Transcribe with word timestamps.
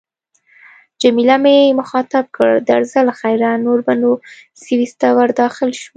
جميله 1.01 1.35
مې 1.43 1.57
مخاطب 1.79 2.25
کړ: 2.35 2.51
درځه 2.71 2.99
له 3.07 3.13
خیره، 3.19 3.51
نور 3.65 3.79
به 3.85 3.93
نو 4.01 4.11
سویس 4.63 4.93
ته 5.01 5.07
ورداخل 5.19 5.69
شو. 5.81 5.89